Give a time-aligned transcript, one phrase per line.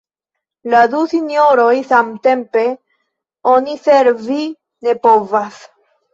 [0.77, 2.65] Al du sinjoroj samtempe
[3.53, 4.41] oni servi
[4.89, 5.63] ne povas.